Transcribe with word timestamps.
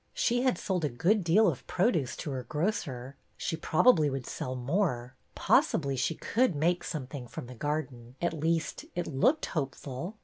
She 0.15 0.41
had 0.41 0.57
sold 0.57 0.83
a 0.83 0.89
good 0.89 1.23
deal 1.23 1.47
of 1.47 1.67
produce 1.67 2.15
to 2.17 2.31
her 2.31 2.41
grocer. 2.41 3.17
She 3.37 3.55
probably 3.55 4.09
would 4.09 4.25
sell 4.25 4.55
more. 4.55 5.13
Possibly 5.35 5.95
she 5.95 6.15
could 6.15 6.55
make 6.55 6.83
some 6.83 7.05
thing 7.05 7.27
from 7.27 7.45
the 7.45 7.53
garden. 7.53 8.15
At 8.19 8.33
least, 8.33 8.85
it 8.95 9.05
looked 9.05 9.45
hopeful. 9.45 10.17